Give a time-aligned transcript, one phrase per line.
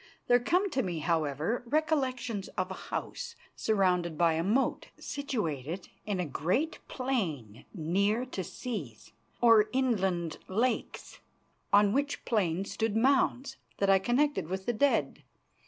[0.25, 6.19] There come to me, however, recollections of a house, surrounded by a moat, situated in
[6.19, 9.11] a great plain near to seas
[9.41, 11.19] or inland lakes,
[11.71, 15.21] on which plain stood mounds that I connected with the dead.